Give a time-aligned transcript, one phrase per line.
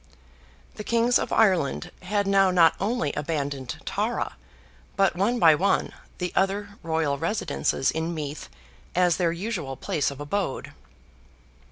[0.77, 4.35] The Kings of Ireland had now not only abandoned Tara,
[4.95, 8.49] but one by one, the other royal residences in Meath
[8.95, 10.71] as their usual place of abode.